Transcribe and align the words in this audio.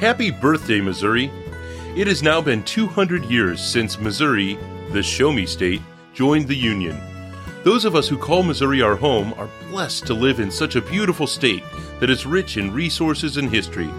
Happy 0.00 0.30
birthday, 0.30 0.80
Missouri! 0.80 1.30
It 1.94 2.06
has 2.06 2.22
now 2.22 2.40
been 2.40 2.62
200 2.62 3.22
years 3.26 3.60
since 3.62 4.00
Missouri, 4.00 4.58
the 4.92 5.02
Show 5.02 5.30
Me 5.30 5.44
State, 5.44 5.82
joined 6.14 6.48
the 6.48 6.56
Union. 6.56 6.98
Those 7.64 7.84
of 7.84 7.94
us 7.94 8.08
who 8.08 8.16
call 8.16 8.42
Missouri 8.42 8.80
our 8.80 8.96
home 8.96 9.34
are 9.34 9.50
blessed 9.68 10.06
to 10.06 10.14
live 10.14 10.40
in 10.40 10.50
such 10.50 10.74
a 10.74 10.80
beautiful 10.80 11.26
state 11.26 11.62
that 11.98 12.08
is 12.08 12.24
rich 12.24 12.56
in 12.56 12.72
resources 12.72 13.36
and 13.36 13.50
history. 13.50 13.90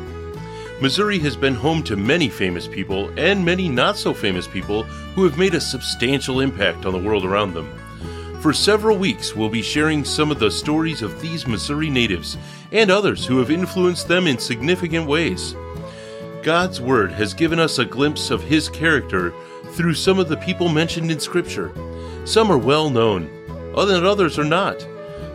Missouri 0.82 1.20
has 1.20 1.36
been 1.36 1.54
home 1.54 1.84
to 1.84 1.96
many 1.96 2.30
famous 2.30 2.68
people 2.68 3.14
and 3.16 3.46
many 3.46 3.70
not 3.70 3.96
so 3.96 4.12
famous 4.12 4.48
people 4.48 4.82
who 5.14 5.24
have 5.24 5.38
made 5.38 5.54
a 5.54 5.62
substantial 5.62 6.40
impact 6.40 6.88
on 6.88 6.94
the 6.94 7.08
world 7.08 7.26
around 7.26 7.54
them. 7.54 7.72
For 8.42 8.54
several 8.54 8.98
weeks, 8.98 9.36
we'll 9.36 9.50
be 9.50 9.62
sharing 9.62 10.04
some 10.04 10.32
of 10.32 10.40
the 10.40 10.50
stories 10.50 11.04
of 11.04 11.22
these 11.22 11.46
Missouri 11.46 11.92
natives 11.92 12.40
and 12.72 12.90
others 12.90 13.24
who 13.24 13.38
have 13.38 13.52
influenced 13.52 14.08
them 14.08 14.26
in 14.26 14.40
significant 14.40 15.06
ways. 15.06 15.56
God's 16.44 16.82
Word 16.82 17.12
has 17.12 17.34
given 17.34 17.60
us 17.60 17.78
a 17.78 17.86
glimpse 17.86 18.32
of 18.32 18.42
His 18.42 18.68
character 18.68 19.34
through 19.72 19.94
some 19.94 20.18
of 20.18 20.28
the 20.28 20.38
people 20.38 20.70
mentioned 20.70 21.12
in 21.12 21.20
Scripture. 21.20 21.72
Some 22.26 22.52
are 22.52 22.58
well 22.58 22.90
known, 22.90 23.30
others 23.76 24.40
are 24.40 24.44
not. 24.44 24.86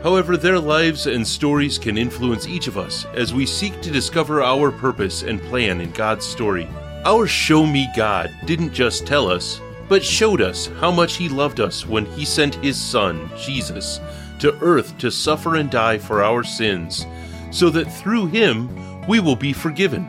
However, 0.02 0.37
their 0.37 0.59
lives 0.59 1.06
and 1.06 1.27
stories 1.27 1.79
can 1.79 1.96
influence 1.96 2.46
each 2.46 2.66
of 2.66 2.77
us 2.77 3.06
as 3.15 3.32
we 3.32 3.46
seek 3.46 3.80
to 3.80 3.91
discover 3.91 4.42
our 4.42 4.70
purpose 4.70 5.23
and 5.23 5.41
plan 5.42 5.80
in 5.80 5.91
God's 5.92 6.27
story. 6.27 6.69
Our 7.05 7.27
Show 7.27 7.66
Me 7.66 7.88
God 7.96 8.34
didn't 8.45 8.73
just 8.73 9.07
tell 9.07 9.30
us, 9.30 9.60
but 9.88 10.04
showed 10.04 10.41
us 10.41 10.66
how 10.80 10.91
much 10.91 11.16
He 11.16 11.29
loved 11.29 11.60
us 11.60 11.87
when 11.87 12.04
He 12.07 12.24
sent 12.24 12.57
His 12.57 12.80
Son, 12.80 13.30
Jesus, 13.38 14.01
to 14.41 14.59
earth 14.60 14.98
to 14.98 15.10
suffer 15.10 15.54
and 15.57 15.70
die 15.70 15.98
for 15.98 16.23
our 16.23 16.43
sins, 16.43 17.07
so 17.52 17.70
that 17.70 17.93
through 17.93 18.27
Him 18.27 18.68
we 19.07 19.20
will 19.20 19.37
be 19.37 19.52
forgiven, 19.52 20.09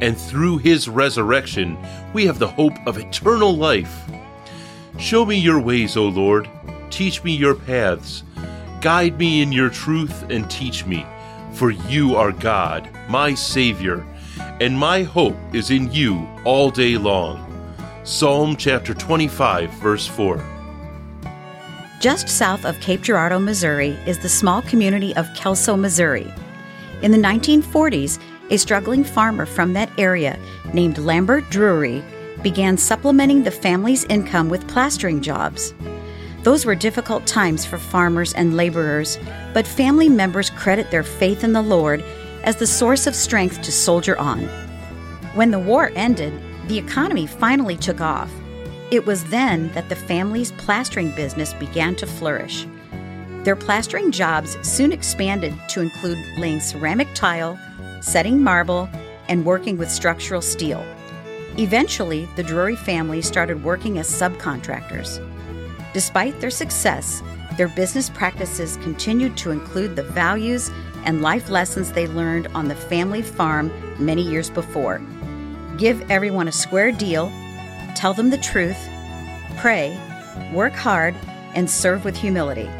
and 0.00 0.16
through 0.16 0.58
His 0.58 0.88
resurrection 0.88 1.76
we 2.12 2.26
have 2.26 2.38
the 2.38 2.48
hope 2.48 2.74
of 2.86 2.98
eternal 2.98 3.56
life. 3.56 4.04
Show 4.98 5.24
me 5.24 5.36
your 5.36 5.60
ways, 5.60 5.96
O 5.96 6.04
Lord. 6.04 6.48
Teach 6.90 7.24
me 7.24 7.34
your 7.34 7.54
paths. 7.54 8.22
Guide 8.80 9.18
me 9.18 9.42
in 9.42 9.50
your 9.50 9.70
truth 9.70 10.30
and 10.30 10.48
teach 10.50 10.86
me, 10.86 11.04
for 11.52 11.70
you 11.70 12.16
are 12.16 12.32
God, 12.32 12.88
my 13.08 13.34
Savior, 13.34 14.06
and 14.60 14.78
my 14.78 15.02
hope 15.02 15.36
is 15.52 15.70
in 15.70 15.90
you 15.90 16.28
all 16.44 16.70
day 16.70 16.96
long. 16.96 17.40
Psalm 18.04 18.54
chapter 18.56 18.94
25, 18.94 19.70
verse 19.70 20.06
4. 20.06 20.44
Just 22.00 22.28
south 22.28 22.66
of 22.66 22.78
Cape 22.80 23.00
Girardeau, 23.00 23.38
Missouri, 23.38 23.96
is 24.06 24.18
the 24.18 24.28
small 24.28 24.60
community 24.60 25.16
of 25.16 25.32
Kelso, 25.34 25.74
Missouri. 25.74 26.30
In 27.00 27.10
the 27.10 27.18
1940s, 27.18 28.18
a 28.50 28.56
struggling 28.58 29.04
farmer 29.04 29.46
from 29.46 29.72
that 29.72 29.90
area 29.98 30.38
named 30.72 30.98
Lambert 30.98 31.48
Drury 31.50 32.04
began 32.42 32.76
supplementing 32.76 33.42
the 33.42 33.50
family's 33.50 34.04
income 34.04 34.48
with 34.48 34.68
plastering 34.68 35.22
jobs. 35.22 35.74
Those 36.42 36.66
were 36.66 36.74
difficult 36.74 37.26
times 37.26 37.64
for 37.64 37.78
farmers 37.78 38.34
and 38.34 38.56
laborers, 38.56 39.18
but 39.54 39.66
family 39.66 40.10
members 40.10 40.50
credit 40.50 40.90
their 40.90 41.02
faith 41.02 41.42
in 41.42 41.54
the 41.54 41.62
Lord 41.62 42.04
as 42.42 42.56
the 42.56 42.66
source 42.66 43.06
of 43.06 43.14
strength 43.14 43.62
to 43.62 43.72
soldier 43.72 44.18
on. 44.18 44.42
When 45.34 45.50
the 45.50 45.58
war 45.58 45.90
ended, 45.94 46.34
the 46.68 46.76
economy 46.78 47.26
finally 47.26 47.76
took 47.76 48.02
off. 48.02 48.30
It 48.90 49.06
was 49.06 49.24
then 49.24 49.72
that 49.72 49.88
the 49.88 49.96
family's 49.96 50.52
plastering 50.52 51.12
business 51.12 51.54
began 51.54 51.96
to 51.96 52.06
flourish. 52.06 52.66
Their 53.44 53.56
plastering 53.56 54.10
jobs 54.10 54.56
soon 54.66 54.90
expanded 54.90 55.54
to 55.68 55.82
include 55.82 56.18
laying 56.38 56.60
ceramic 56.60 57.08
tile, 57.14 57.58
setting 58.00 58.42
marble, 58.42 58.88
and 59.28 59.44
working 59.44 59.76
with 59.76 59.90
structural 59.90 60.40
steel. 60.40 60.82
Eventually, 61.58 62.26
the 62.36 62.42
Drury 62.42 62.74
family 62.74 63.20
started 63.20 63.62
working 63.62 63.98
as 63.98 64.10
subcontractors. 64.10 65.20
Despite 65.92 66.40
their 66.40 66.50
success, 66.50 67.22
their 67.58 67.68
business 67.68 68.08
practices 68.08 68.78
continued 68.78 69.36
to 69.36 69.50
include 69.50 69.94
the 69.94 70.02
values 70.02 70.70
and 71.04 71.20
life 71.20 71.50
lessons 71.50 71.92
they 71.92 72.06
learned 72.06 72.46
on 72.48 72.68
the 72.68 72.74
family 72.74 73.20
farm 73.20 73.70
many 73.98 74.22
years 74.22 74.48
before. 74.48 75.02
Give 75.76 76.00
everyone 76.10 76.48
a 76.48 76.52
square 76.52 76.92
deal, 76.92 77.30
tell 77.94 78.14
them 78.14 78.30
the 78.30 78.38
truth, 78.38 78.78
pray, 79.58 79.96
work 80.52 80.72
hard, 80.72 81.14
and 81.54 81.68
serve 81.68 82.06
with 82.06 82.16
humility. 82.16 82.70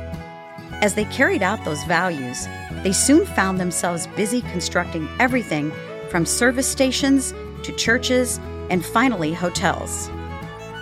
As 0.84 0.92
they 0.92 1.06
carried 1.06 1.42
out 1.42 1.64
those 1.64 1.82
values, 1.84 2.46
they 2.82 2.92
soon 2.92 3.24
found 3.24 3.58
themselves 3.58 4.06
busy 4.08 4.42
constructing 4.42 5.08
everything 5.18 5.72
from 6.10 6.26
service 6.26 6.68
stations 6.68 7.32
to 7.62 7.72
churches 7.72 8.38
and 8.68 8.84
finally 8.84 9.32
hotels. 9.32 10.10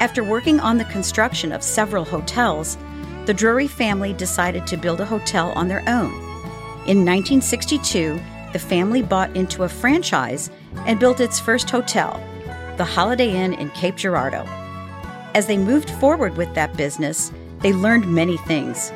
After 0.00 0.24
working 0.24 0.58
on 0.58 0.76
the 0.76 0.86
construction 0.86 1.52
of 1.52 1.62
several 1.62 2.04
hotels, 2.04 2.76
the 3.26 3.32
Drury 3.32 3.68
family 3.68 4.12
decided 4.12 4.66
to 4.66 4.76
build 4.76 5.00
a 5.00 5.04
hotel 5.04 5.52
on 5.52 5.68
their 5.68 5.84
own. 5.88 6.12
In 6.88 7.06
1962, 7.06 8.20
the 8.52 8.58
family 8.58 9.02
bought 9.02 9.36
into 9.36 9.62
a 9.62 9.68
franchise 9.68 10.50
and 10.84 10.98
built 10.98 11.20
its 11.20 11.38
first 11.38 11.70
hotel, 11.70 12.20
the 12.76 12.84
Holiday 12.84 13.36
Inn 13.36 13.52
in 13.52 13.70
Cape 13.70 13.94
Girardeau. 13.94 14.46
As 15.36 15.46
they 15.46 15.58
moved 15.58 15.90
forward 15.90 16.36
with 16.36 16.52
that 16.56 16.76
business, 16.76 17.30
they 17.60 17.72
learned 17.72 18.12
many 18.12 18.36
things. 18.38 18.90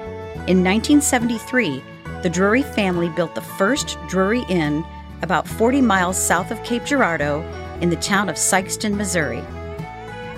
In 0.46 0.62
1973, 0.62 1.82
the 2.22 2.30
Drury 2.30 2.62
family 2.62 3.08
built 3.08 3.34
the 3.34 3.40
first 3.40 3.98
Drury 4.06 4.44
Inn 4.48 4.84
about 5.22 5.48
40 5.48 5.80
miles 5.80 6.16
south 6.16 6.52
of 6.52 6.62
Cape 6.62 6.84
Girardeau 6.84 7.42
in 7.80 7.90
the 7.90 7.96
town 7.96 8.28
of 8.28 8.36
Sikeston, 8.36 8.94
Missouri. 8.94 9.40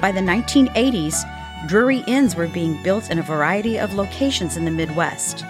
By 0.00 0.10
the 0.10 0.20
1980s, 0.20 1.68
Drury 1.68 2.04
Inns 2.06 2.34
were 2.36 2.48
being 2.48 2.82
built 2.82 3.10
in 3.10 3.18
a 3.18 3.22
variety 3.22 3.78
of 3.78 3.92
locations 3.92 4.56
in 4.56 4.64
the 4.64 4.70
Midwest. 4.70 5.44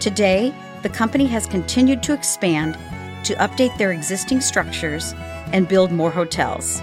Today, 0.00 0.52
the 0.82 0.88
company 0.88 1.26
has 1.26 1.46
continued 1.46 2.02
to 2.02 2.12
expand 2.12 2.76
to 3.22 3.36
update 3.36 3.78
their 3.78 3.92
existing 3.92 4.40
structures 4.40 5.14
and 5.52 5.68
build 5.68 5.92
more 5.92 6.10
hotels. 6.10 6.82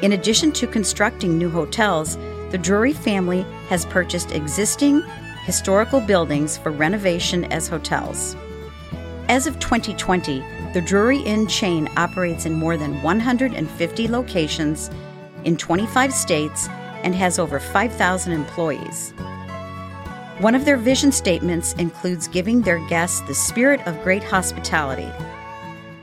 In 0.00 0.12
addition 0.12 0.50
to 0.52 0.66
constructing 0.66 1.36
new 1.36 1.50
hotels, 1.50 2.16
the 2.52 2.58
Drury 2.58 2.94
family 2.94 3.42
has 3.68 3.84
purchased 3.84 4.32
existing 4.32 5.04
historical 5.46 6.00
buildings 6.00 6.58
for 6.58 6.72
renovation 6.72 7.44
as 7.52 7.68
hotels. 7.68 8.34
As 9.28 9.46
of 9.46 9.60
2020, 9.60 10.40
the 10.74 10.80
Drury 10.80 11.20
Inn 11.20 11.46
chain 11.46 11.88
operates 11.96 12.46
in 12.46 12.52
more 12.52 12.76
than 12.76 13.00
150 13.00 14.08
locations 14.08 14.90
in 15.44 15.56
25 15.56 16.12
states 16.12 16.66
and 17.04 17.14
has 17.14 17.38
over 17.38 17.60
5,000 17.60 18.32
employees. 18.32 19.12
One 20.40 20.56
of 20.56 20.64
their 20.64 20.76
vision 20.76 21.12
statements 21.12 21.74
includes 21.74 22.26
giving 22.26 22.60
their 22.60 22.84
guests 22.88 23.20
the 23.20 23.34
spirit 23.34 23.80
of 23.86 24.02
great 24.02 24.24
hospitality. 24.24 25.08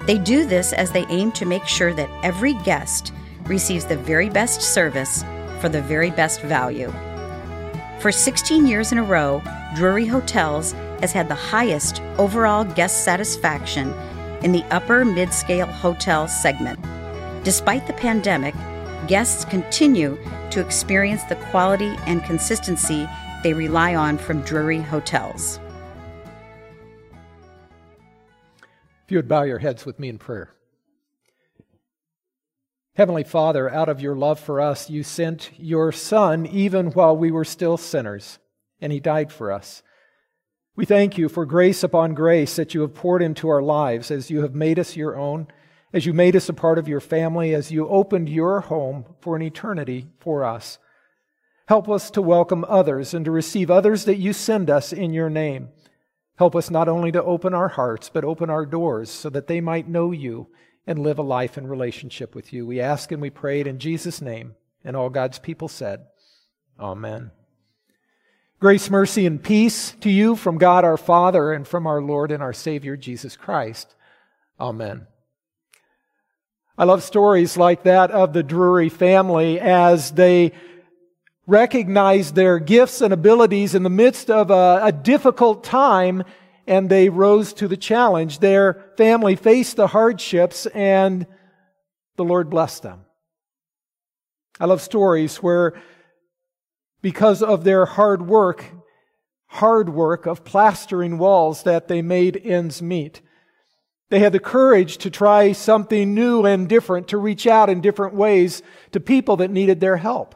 They 0.07 0.19
do 0.19 0.45
this 0.45 0.71
as 0.71 0.89
they 0.91 1.05
aim 1.07 1.33
to 1.33 1.45
make 1.45 1.67
sure 1.67 1.93
that 1.93 2.09
every 2.23 2.53
guest 2.63 3.11
receives 3.43 3.83
the 3.83 3.97
very 3.97 4.29
best 4.29 4.61
service 4.61 5.25
for 5.59 5.67
the 5.67 5.81
very 5.81 6.11
best 6.11 6.39
value. 6.43 6.93
For 8.03 8.11
16 8.11 8.67
years 8.67 8.91
in 8.91 8.97
a 8.97 9.03
row, 9.03 9.41
Drury 9.75 10.05
Hotels 10.05 10.73
has 10.99 11.13
had 11.13 11.29
the 11.29 11.35
highest 11.35 12.01
overall 12.17 12.65
guest 12.65 13.05
satisfaction 13.05 13.93
in 14.43 14.51
the 14.51 14.65
upper 14.71 15.05
mid 15.05 15.31
scale 15.33 15.67
hotel 15.67 16.27
segment. 16.27 16.81
Despite 17.45 17.87
the 17.87 17.93
pandemic, 17.93 18.55
guests 19.07 19.45
continue 19.45 20.19
to 20.51 20.59
experience 20.59 21.23
the 21.23 21.37
quality 21.49 21.95
and 22.05 22.21
consistency 22.25 23.07
they 23.41 23.53
rely 23.53 23.95
on 23.95 24.17
from 24.17 24.41
Drury 24.41 24.81
hotels. 24.81 25.61
If 29.05 29.11
you 29.11 29.17
would 29.17 29.29
bow 29.29 29.43
your 29.43 29.59
heads 29.59 29.85
with 29.85 29.97
me 29.97 30.09
in 30.09 30.17
prayer. 30.17 30.53
Heavenly 32.95 33.23
Father, 33.23 33.69
out 33.69 33.89
of 33.89 34.01
your 34.01 34.15
love 34.15 34.39
for 34.39 34.61
us, 34.61 34.89
you 34.89 35.03
sent 35.03 35.51
your 35.57 35.91
Son 35.91 36.45
even 36.45 36.91
while 36.91 37.17
we 37.17 37.31
were 37.31 37.45
still 37.45 37.77
sinners, 37.77 38.39
and 38.79 38.91
he 38.91 38.99
died 38.99 39.31
for 39.31 39.51
us. 39.51 39.81
We 40.75 40.85
thank 40.85 41.17
you 41.17 41.29
for 41.29 41.45
grace 41.45 41.83
upon 41.83 42.13
grace 42.13 42.55
that 42.55 42.73
you 42.73 42.81
have 42.81 42.93
poured 42.93 43.21
into 43.21 43.49
our 43.49 43.61
lives 43.61 44.11
as 44.11 44.29
you 44.29 44.41
have 44.41 44.55
made 44.55 44.79
us 44.79 44.95
your 44.95 45.17
own 45.17 45.47
as 45.93 46.07
you 46.07 46.13
made 46.13 46.35
us 46.35 46.49
a 46.49 46.53
part 46.53 46.79
of 46.79 46.87
your 46.87 46.99
family, 46.99 47.53
as 47.53 47.71
you 47.71 47.87
opened 47.87 48.27
your 48.27 48.61
home 48.61 49.05
for 49.21 49.35
an 49.35 49.43
eternity 49.43 50.07
for 50.19 50.43
us. 50.43 50.79
Help 51.67 51.87
us 51.87 52.09
to 52.11 52.21
welcome 52.21 52.65
others 52.67 53.13
and 53.13 53.23
to 53.23 53.31
receive 53.31 53.69
others 53.69 54.05
that 54.05 54.17
you 54.17 54.33
send 54.33 54.69
us 54.69 54.91
in 54.91 55.13
your 55.13 55.29
name. 55.29 55.69
Help 56.37 56.55
us 56.55 56.71
not 56.71 56.89
only 56.89 57.11
to 57.11 57.23
open 57.23 57.53
our 57.53 57.69
hearts, 57.69 58.09
but 58.09 58.25
open 58.25 58.49
our 58.49 58.65
doors 58.65 59.09
so 59.11 59.29
that 59.29 59.45
they 59.45 59.61
might 59.61 59.87
know 59.87 60.11
you 60.11 60.47
and 60.85 60.99
live 60.99 61.19
a 61.19 61.23
life 61.23 61.57
in 61.57 61.67
relationship 61.67 62.35
with 62.35 62.51
you. 62.51 62.65
We 62.65 62.79
ask 62.81 63.11
and 63.11 63.21
we 63.21 63.29
pray 63.29 63.61
it 63.61 63.67
in 63.67 63.79
Jesus' 63.79 64.21
name. 64.21 64.55
And 64.83 64.95
all 64.95 65.09
God's 65.09 65.39
people 65.39 65.67
said, 65.67 66.05
Amen. 66.79 67.31
Grace, 68.59 68.89
mercy, 68.89 69.25
and 69.25 69.43
peace 69.43 69.91
to 70.01 70.09
you 70.09 70.35
from 70.35 70.57
God 70.57 70.85
our 70.85 70.97
Father 70.97 71.51
and 71.51 71.67
from 71.67 71.85
our 71.85 72.01
Lord 72.01 72.31
and 72.31 72.41
our 72.41 72.53
Savior 72.53 72.95
Jesus 72.95 73.35
Christ. 73.35 73.95
Amen. 74.59 75.07
I 76.77 76.85
love 76.85 77.03
stories 77.03 77.57
like 77.57 77.83
that 77.83 78.09
of 78.11 78.33
the 78.33 78.41
Drury 78.41 78.89
family 78.89 79.59
as 79.59 80.11
they 80.11 80.53
recognized 81.45 82.35
their 82.35 82.57
gifts 82.57 83.01
and 83.01 83.13
abilities 83.13 83.75
in 83.75 83.83
the 83.83 83.89
midst 83.89 84.31
of 84.31 84.49
a, 84.49 84.79
a, 84.83 84.91
difficult 84.91 85.63
time 85.63 86.23
and 86.67 86.89
they 86.89 87.09
rose 87.09 87.53
to 87.53 87.67
the 87.67 87.77
challenge. 87.77 88.39
Their 88.39 88.85
family 88.97 89.35
faced 89.35 89.75
the 89.75 89.87
hardships 89.87 90.65
and 90.67 91.27
the 92.15 92.23
Lord 92.23 92.49
blessed 92.49 92.83
them. 92.83 93.05
I 94.59 94.65
love 94.65 94.81
stories 94.81 95.37
where 95.37 95.73
because 97.01 97.41
of 97.43 97.63
their 97.63 97.85
hard 97.85 98.27
work, 98.27 98.65
hard 99.47 99.89
work 99.89 100.25
of 100.25 100.45
plastering 100.45 101.17
walls 101.17 101.63
that 101.63 101.87
they 101.87 102.01
made 102.01 102.39
ends 102.43 102.81
meet. 102.81 103.21
They 104.09 104.19
had 104.19 104.31
the 104.31 104.39
courage 104.39 104.99
to 104.99 105.09
try 105.09 105.53
something 105.53 106.13
new 106.13 106.45
and 106.45 106.69
different, 106.69 107.07
to 107.09 107.17
reach 107.17 107.47
out 107.47 107.69
in 107.69 107.81
different 107.81 108.13
ways 108.13 108.61
to 108.91 108.99
people 108.99 109.37
that 109.37 109.51
needed 109.51 109.79
their 109.79 109.97
help. 109.97 110.35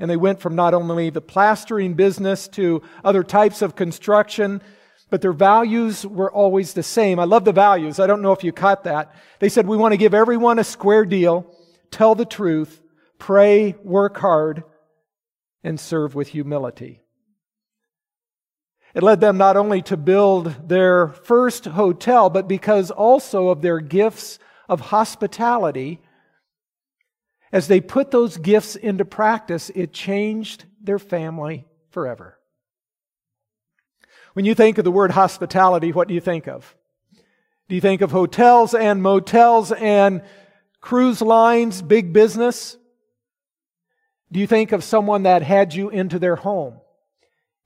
And 0.00 0.10
they 0.10 0.16
went 0.16 0.40
from 0.40 0.54
not 0.54 0.74
only 0.74 1.10
the 1.10 1.20
plastering 1.20 1.94
business 1.94 2.48
to 2.48 2.82
other 3.04 3.22
types 3.22 3.62
of 3.62 3.76
construction, 3.76 4.62
but 5.10 5.22
their 5.22 5.32
values 5.32 6.06
were 6.06 6.30
always 6.30 6.74
the 6.74 6.82
same. 6.82 7.18
I 7.18 7.24
love 7.24 7.44
the 7.44 7.52
values. 7.52 7.98
I 7.98 8.06
don't 8.06 8.22
know 8.22 8.32
if 8.32 8.44
you 8.44 8.52
caught 8.52 8.84
that. 8.84 9.14
They 9.38 9.48
said, 9.48 9.66
we 9.66 9.76
want 9.76 9.92
to 9.92 9.98
give 9.98 10.14
everyone 10.14 10.58
a 10.58 10.64
square 10.64 11.04
deal, 11.04 11.46
tell 11.90 12.14
the 12.14 12.24
truth, 12.24 12.82
pray, 13.18 13.74
work 13.82 14.18
hard, 14.18 14.64
and 15.64 15.80
serve 15.80 16.14
with 16.14 16.28
humility. 16.28 17.02
It 18.94 19.02
led 19.02 19.20
them 19.20 19.36
not 19.36 19.56
only 19.56 19.82
to 19.82 19.96
build 19.96 20.68
their 20.68 21.08
first 21.08 21.66
hotel, 21.66 22.30
but 22.30 22.48
because 22.48 22.90
also 22.90 23.48
of 23.48 23.62
their 23.62 23.80
gifts 23.80 24.38
of 24.68 24.80
hospitality. 24.80 26.00
As 27.52 27.68
they 27.68 27.80
put 27.80 28.10
those 28.10 28.36
gifts 28.36 28.76
into 28.76 29.04
practice, 29.04 29.70
it 29.74 29.92
changed 29.92 30.64
their 30.82 30.98
family 30.98 31.66
forever. 31.90 32.37
When 34.38 34.44
you 34.44 34.54
think 34.54 34.78
of 34.78 34.84
the 34.84 34.92
word 34.92 35.10
hospitality, 35.10 35.90
what 35.90 36.06
do 36.06 36.14
you 36.14 36.20
think 36.20 36.46
of? 36.46 36.76
Do 37.68 37.74
you 37.74 37.80
think 37.80 38.02
of 38.02 38.12
hotels 38.12 38.72
and 38.72 39.02
motels 39.02 39.72
and 39.72 40.22
cruise 40.80 41.20
lines, 41.20 41.82
big 41.82 42.12
business? 42.12 42.76
Do 44.30 44.38
you 44.38 44.46
think 44.46 44.70
of 44.70 44.84
someone 44.84 45.24
that 45.24 45.42
had 45.42 45.74
you 45.74 45.90
into 45.90 46.20
their 46.20 46.36
home 46.36 46.78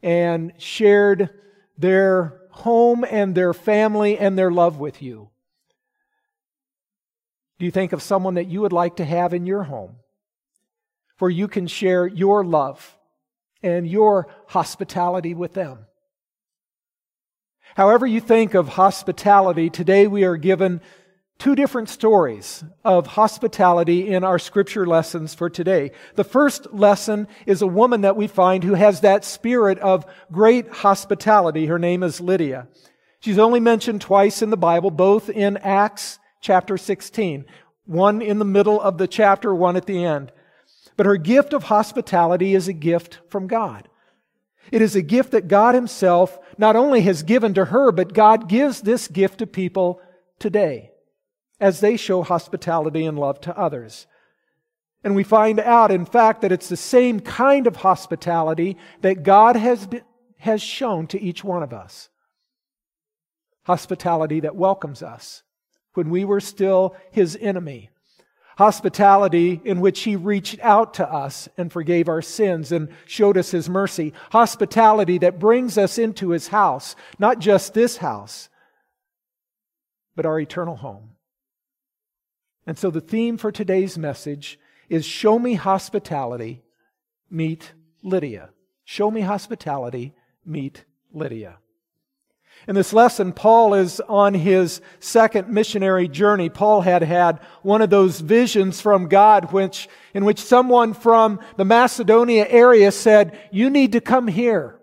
and 0.03 0.55
shared 0.57 1.29
their 1.77 2.41
home 2.53 3.05
and 3.05 3.35
their 3.35 3.53
family 3.53 4.17
and 4.17 4.39
their 4.39 4.51
love 4.51 4.79
with 4.79 5.03
you? 5.03 5.29
Do 7.59 7.67
you 7.67 7.71
think 7.71 7.93
of 7.93 8.01
someone 8.01 8.37
that 8.37 8.47
you 8.47 8.63
would 8.63 8.73
like 8.73 8.97
to 8.97 9.05
have 9.05 9.35
in 9.35 9.45
your 9.45 9.65
home 9.65 9.97
where 11.19 11.31
you 11.31 11.49
can 11.49 11.67
share 11.67 12.07
your 12.07 12.43
love 12.43 12.97
and 13.63 13.87
your 13.87 14.29
hospitality 14.47 15.35
with 15.35 15.53
them? 15.53 15.85
However, 17.75 18.07
you 18.07 18.21
think 18.21 18.55
of 18.55 18.69
hospitality, 18.69 19.71
today 19.71 20.07
we 20.07 20.25
are 20.25 20.37
given 20.37 20.81
two 21.39 21.55
different 21.55 21.89
stories 21.89 22.63
of 22.85 23.07
hospitality 23.07 24.09
in 24.09 24.25
our 24.25 24.39
scripture 24.39 24.87
lessons 24.87 25.35
for 25.35 25.51
today. 25.51 25.91
The 26.15 26.25
first 26.25 26.73
lesson 26.73 27.27
is 27.47 27.63
a 27.63 27.67
woman 27.67 28.03
that 28.03 28.17
we 28.17 28.27
find 28.27 28.63
who 28.63 28.75
has 28.75 29.01
that 29.01 29.25
spirit 29.25 29.79
of 29.79 30.07
great 30.31 30.69
hospitality. 30.69 31.67
Her 31.67 31.79
name 31.79 32.03
is 32.03 32.21
Lydia. 32.21 32.69
She's 33.21 33.39
only 33.39 33.61
mentioned 33.61 34.01
twice 34.01 34.43
in 34.43 34.51
the 34.51 34.57
Bible, 34.57 34.91
both 34.91 35.31
in 35.31 35.57
Acts 35.57 36.19
chapter 36.41 36.77
16. 36.77 37.45
One 37.87 38.23
in 38.23 38.39
the 38.39 38.45
middle 38.45 38.81
of 38.81 38.99
the 38.99 39.09
chapter, 39.09 39.55
one 39.55 39.77
at 39.77 39.87
the 39.87 40.05
end. 40.05 40.31
But 40.97 41.07
her 41.07 41.17
gift 41.17 41.55
of 41.55 41.65
hospitality 41.65 42.55
is 42.55 42.69
a 42.69 42.73
gift 42.73 43.19
from 43.29 43.47
God. 43.47 43.89
It 44.71 44.81
is 44.83 44.95
a 44.95 45.03
gift 45.03 45.33
that 45.33 45.49
God 45.49 45.75
Himself 45.75 46.39
not 46.57 46.77
only 46.77 47.03
has 47.03 47.23
given 47.23 47.55
to 47.55 47.67
her, 47.67 47.93
but 47.93 48.15
God 48.15 48.49
gives 48.49 48.81
this 48.81 49.09
gift 49.09 49.39
to 49.39 49.47
people 49.47 50.01
today 50.39 50.93
as 51.61 51.81
they 51.81 51.97
show 51.97 52.23
hospitality 52.23 53.05
and 53.05 53.19
love 53.19 53.41
to 53.43 53.59
others. 53.59 54.07
And 55.05 55.15
we 55.15 55.25
find 55.25 55.59
out, 55.59 55.91
in 55.91 56.05
fact, 56.05 56.43
that 56.43 56.53
it's 56.53 56.69
the 56.69 56.77
same 56.77 57.21
kind 57.21 57.67
of 57.67 57.77
hospitality 57.77 58.77
that 59.01 59.23
God 59.23 59.57
has, 59.57 59.87
been, 59.87 60.03
has 60.39 60.63
shown 60.63 61.07
to 61.09 61.21
each 61.21 61.43
one 61.43 61.63
of 61.63 61.73
us. 61.73 62.09
Hospitality 63.65 64.41
that 64.41 64.57
welcomes 64.57 65.03
us 65.03 65.43
when 65.95 66.11
we 66.11 66.25
were 66.25 66.41
still 66.41 66.97
His 67.11 67.37
enemy. 67.41 67.91
Hospitality 68.59 69.61
in 69.65 69.81
which 69.81 70.01
He 70.03 70.17
reached 70.17 70.61
out 70.61 70.95
to 70.95 71.11
us 71.11 71.49
and 71.57 71.73
forgave 71.73 72.09
our 72.09 72.23
sins 72.23 72.73
and 72.73 72.89
showed 73.07 73.37
us 73.37 73.51
His 73.51 73.69
mercy. 73.69 74.13
Hospitality 74.31 75.19
that 75.19 75.39
brings 75.39 75.79
us 75.79 75.99
into 75.99 76.31
His 76.31 76.49
house, 76.49 76.97
not 77.19 77.39
just 77.39 77.75
this 77.75 77.99
house, 77.99 78.49
but 80.15 80.27
our 80.27 80.39
eternal 80.39 80.77
home. 80.77 81.11
And 82.67 82.79
so 82.79 82.91
the 82.91 83.01
theme 83.01 83.39
for 83.39 83.51
today's 83.51 83.99
message 83.99 84.59
is 84.89 85.05
Show 85.05 85.39
me 85.39 85.55
hospitality, 85.55 86.63
meet 87.31 87.73
Lydia. 88.03 88.51
Show 88.85 89.11
me 89.11 89.23
hospitality, 89.23 90.15
meet 90.45 90.85
Lydia. 91.13 91.59
In 92.69 92.77
this 92.77 92.93
lesson, 92.93 93.33
Paul 93.33 93.75
is 93.75 94.01
on 94.09 94.35
his 94.35 94.81
second 95.01 95.49
missionary 95.49 96.07
journey. 96.07 96.49
Paul 96.49 96.83
had 96.83 97.03
had 97.03 97.41
one 97.63 97.83
of 97.83 97.91
those 97.91 98.21
visions 98.21 98.81
from 98.81 99.09
God 99.09 99.53
which, 99.53 99.89
in 100.15 100.25
which 100.25 100.39
someone 100.39 100.95
from 100.95 101.41
the 101.57 101.65
Macedonia 101.65 102.47
area 102.49 102.93
said, 102.93 103.37
You 103.51 103.69
need 103.69 103.93
to 103.93 104.01
come 104.01 104.29
here. 104.29 104.79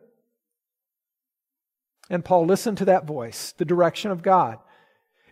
And 2.09 2.25
Paul 2.25 2.45
listened 2.45 2.79
to 2.79 2.85
that 2.85 3.05
voice, 3.05 3.53
the 3.57 3.65
direction 3.65 4.11
of 4.11 4.23
God. 4.23 4.59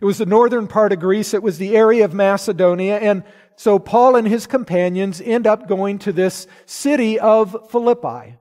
It 0.00 0.04
was 0.04 0.18
the 0.18 0.26
northern 0.26 0.68
part 0.68 0.92
of 0.92 1.00
Greece. 1.00 1.34
It 1.34 1.42
was 1.42 1.58
the 1.58 1.76
area 1.76 2.04
of 2.04 2.14
Macedonia. 2.14 2.98
And 2.98 3.24
so 3.56 3.78
Paul 3.78 4.14
and 4.14 4.26
his 4.26 4.46
companions 4.46 5.20
end 5.20 5.46
up 5.46 5.66
going 5.66 5.98
to 6.00 6.12
this 6.12 6.46
city 6.66 7.18
of 7.18 7.70
Philippi, 7.70 8.36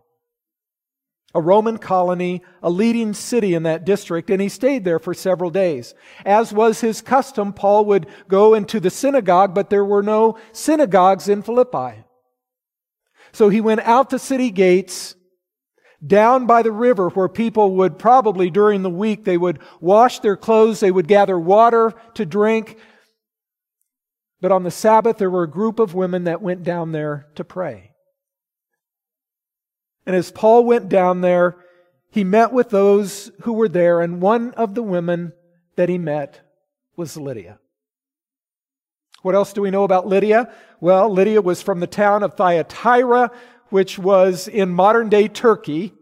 a 1.38 1.42
Roman 1.42 1.78
colony, 1.78 2.42
a 2.64 2.70
leading 2.72 3.14
city 3.14 3.54
in 3.54 3.62
that 3.62 3.86
district. 3.86 4.32
And 4.32 4.42
he 4.42 4.50
stayed 4.50 4.84
there 4.84 4.98
for 4.98 5.14
several 5.14 5.52
days. 5.52 5.94
As 6.26 6.52
was 6.52 6.82
his 6.82 7.00
custom, 7.00 7.54
Paul 7.54 7.86
would 7.86 8.08
go 8.28 8.56
into 8.56 8.80
the 8.80 8.90
synagogue, 8.90 9.54
but 9.54 9.70
there 9.70 9.86
were 9.86 10.02
no 10.02 10.40
synagogues 10.52 11.30
in 11.30 11.44
Philippi. 11.44 12.04
So 13.34 13.50
he 13.50 13.62
went 13.62 13.82
out 13.82 14.10
the 14.10 14.18
city 14.18 14.50
gates 14.50 15.14
down 16.06 16.48
by 16.48 16.64
the 16.64 16.72
river 16.72 17.10
where 17.10 17.30
people 17.30 17.76
would 17.76 18.00
probably 18.00 18.50
during 18.50 18.82
the 18.82 18.90
week 18.90 19.24
they 19.24 19.38
would 19.38 19.60
wash 19.80 20.20
their 20.20 20.38
clothes 20.38 20.80
they 20.80 20.92
would 20.92 21.08
gather 21.08 21.40
water 21.40 21.92
to 22.14 22.24
drink 22.24 22.78
but 24.40 24.52
on 24.52 24.62
the 24.62 24.70
sabbath 24.70 25.18
there 25.18 25.32
were 25.32 25.42
a 25.42 25.50
group 25.50 25.80
of 25.80 25.96
women 25.96 26.26
that 26.26 26.40
went 26.40 26.62
down 26.62 26.92
there 26.92 27.26
to 27.34 27.44
pray 27.44 27.87
and 30.08 30.16
as 30.16 30.32
paul 30.32 30.66
went 30.66 30.90
down 30.90 31.22
there 31.22 31.56
he 32.10 32.24
met 32.24 32.52
with 32.52 32.72
those 32.72 33.32
who 33.42 33.54
were 33.54 33.70
there 33.70 34.02
and 34.02 34.20
one 34.20 34.52
of 34.56 34.74
the 34.74 34.82
women 34.82 35.32
that 35.76 35.90
he 35.90 36.00
met 36.00 36.42
was 36.96 37.16
lydia 37.16 37.60
what 39.22 39.36
else 39.36 39.54
do 39.54 39.62
we 39.62 39.70
know 39.70 39.84
about 39.84 40.08
lydia 40.08 40.52
well 40.82 41.08
lydia 41.14 41.40
was 41.40 41.62
from 41.62 41.80
the 41.80 41.86
town 41.86 42.24
of 42.24 42.34
thyatira 42.34 43.30
which 43.70 44.00
was 44.00 44.48
in 44.48 44.70
modern 44.70 45.10
day 45.10 45.28
Turkey, 45.28 45.94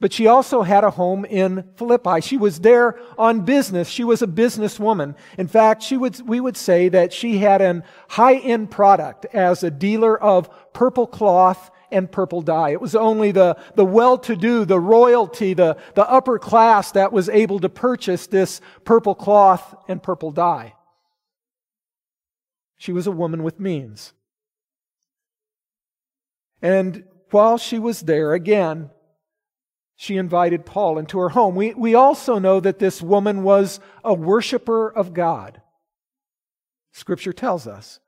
but 0.00 0.12
she 0.12 0.26
also 0.26 0.62
had 0.62 0.84
a 0.84 0.90
home 0.90 1.24
in 1.24 1.64
Philippi. 1.76 2.20
She 2.20 2.36
was 2.36 2.60
there 2.60 2.98
on 3.16 3.44
business. 3.44 3.88
She 3.88 4.04
was 4.04 4.22
a 4.22 4.26
businesswoman. 4.26 5.14
In 5.38 5.48
fact, 5.48 5.82
she 5.82 5.96
would, 5.96 6.20
we 6.26 6.40
would 6.40 6.56
say 6.56 6.88
that 6.88 7.12
she 7.12 7.38
had 7.38 7.62
an 7.62 7.84
high 8.08 8.36
end 8.36 8.70
product 8.70 9.24
as 9.26 9.62
a 9.62 9.70
dealer 9.70 10.20
of 10.20 10.50
purple 10.72 11.06
cloth 11.06 11.70
and 11.90 12.10
purple 12.10 12.42
dye. 12.42 12.70
It 12.70 12.80
was 12.80 12.94
only 12.94 13.32
the, 13.32 13.56
the 13.74 13.84
well 13.84 14.18
to 14.18 14.36
do, 14.36 14.64
the 14.64 14.80
royalty, 14.80 15.54
the, 15.54 15.76
the 15.94 16.08
upper 16.08 16.38
class 16.38 16.92
that 16.92 17.12
was 17.12 17.28
able 17.28 17.60
to 17.60 17.68
purchase 17.68 18.26
this 18.26 18.60
purple 18.84 19.14
cloth 19.14 19.74
and 19.88 20.02
purple 20.02 20.30
dye. 20.30 20.74
She 22.76 22.92
was 22.92 23.06
a 23.06 23.12
woman 23.12 23.42
with 23.42 23.60
means. 23.60 24.12
And 26.60 27.04
while 27.30 27.58
she 27.58 27.78
was 27.78 28.00
there, 28.00 28.32
again, 28.32 28.90
she 29.96 30.16
invited 30.16 30.66
Paul 30.66 30.98
into 30.98 31.18
her 31.18 31.30
home. 31.30 31.54
We, 31.54 31.72
we 31.74 31.94
also 31.94 32.38
know 32.38 32.60
that 32.60 32.78
this 32.78 33.00
woman 33.00 33.42
was 33.42 33.80
a 34.02 34.12
worshiper 34.12 34.88
of 34.88 35.14
God. 35.14 35.60
Scripture 36.92 37.32
tells 37.32 37.66
us. 37.66 38.00